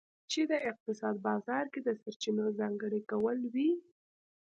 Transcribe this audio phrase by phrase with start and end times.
[0.31, 3.71] چې د اقتصاد بازار کې د سرچینو ځانګړي کول وي.